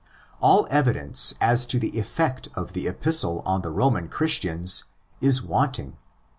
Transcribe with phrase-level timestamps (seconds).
[0.41, 4.85] All evidence as to the effect of the Epistle on the Roman Christians
[5.21, 5.95] is wanting.